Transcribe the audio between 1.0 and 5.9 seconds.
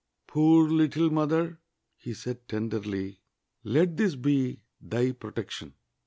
mother!" he said tenderly, "let this be thy protection!"